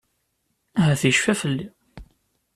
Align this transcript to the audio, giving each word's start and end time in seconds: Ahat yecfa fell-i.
Ahat 0.79 1.01
yecfa 1.07 1.33
fell-i. 1.41 1.67